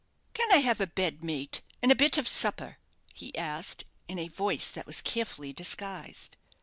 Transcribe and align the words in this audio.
"Can 0.33 0.51
I 0.51 0.61
have 0.61 0.81
a 0.81 0.87
bed, 0.87 1.23
mate, 1.23 1.61
and 1.79 1.91
a 1.91 1.95
bit 1.95 2.17
of 2.17 2.27
supper?" 2.27 2.77
he 3.13 3.37
asked, 3.37 3.85
in 4.07 4.17
a 4.17 4.29
voice 4.29 4.71
that 4.71 4.87
was 4.87 4.99
carefully 4.99 5.53
disguised. 5.53 6.37